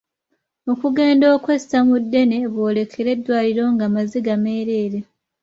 Okugenda 0.71 1.25
okwessa 1.35 1.77
mu 1.87 1.95
ddene 2.03 2.37
boolekere 2.53 3.09
eddwaliro 3.15 3.63
nga 3.73 3.85
maziga 3.93 4.33
meereere. 4.43 4.99